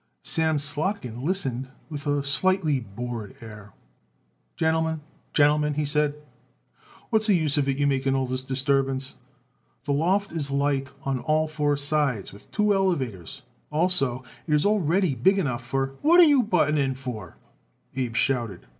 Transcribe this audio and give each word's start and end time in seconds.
Sam 0.23 0.57
Slotkin 0.57 1.21
listened 1.21 1.67
with 1.87 2.07
a 2.07 2.23
slightly 2.23 2.79
bored 2.79 3.35
air. 3.39 3.71
"Gentlemen, 4.55 5.01
gentlemen," 5.31 5.75
he 5.75 5.85
said, 5.85 6.15
"what's 7.11 7.27
the 7.27 7.35
use 7.35 7.55
of 7.55 7.69
it 7.69 7.77
you 7.77 7.85
make 7.85 8.07
all 8.07 8.25
this 8.25 8.41
disturbance? 8.41 9.13
The 9.83 9.91
loft 9.93 10.31
is 10.31 10.49
light 10.49 10.89
on 11.03 11.19
all 11.19 11.47
four 11.47 11.77
sides, 11.77 12.33
with 12.33 12.49
two 12.49 12.73
elevators. 12.73 13.43
Also, 13.71 14.23
it 14.47 14.55
is 14.55 14.65
already 14.65 15.13
big 15.13 15.37
enough 15.37 15.63
for" 15.63 15.93
"What 16.01 16.19
are 16.19 16.23
you 16.23 16.41
butting 16.41 16.79
in 16.79 16.95
for?" 16.95 17.37
Abe 17.95 18.15
shouted. 18.15 18.65